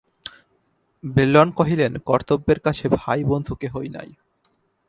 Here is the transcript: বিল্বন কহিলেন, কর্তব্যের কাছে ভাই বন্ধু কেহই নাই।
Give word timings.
বিল্বন 1.03 1.47
কহিলেন, 1.51 1.91
কর্তব্যের 2.05 2.59
কাছে 2.59 2.85
ভাই 2.95 3.19
বন্ধু 3.23 3.53
কেহই 3.55 3.89
নাই। 3.89 4.09